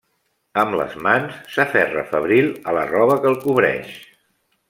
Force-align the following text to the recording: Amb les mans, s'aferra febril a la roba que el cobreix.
Amb 0.61 0.77
les 0.79 0.95
mans, 1.07 1.35
s'aferra 1.57 2.05
febril 2.15 2.49
a 2.73 2.77
la 2.79 2.87
roba 2.95 3.21
que 3.27 3.31
el 3.35 3.39
cobreix. 3.47 3.95